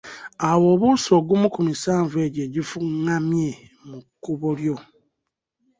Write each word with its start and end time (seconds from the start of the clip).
Awo 0.49 0.65
obuuse 0.73 1.09
ogumu 1.19 1.47
ku 1.53 1.59
misanvu 1.67 2.15
egyo 2.25 2.41
egifungamye 2.47 3.49
mu 3.89 3.99
kkubo 4.05 4.49
lyo. 4.59 4.75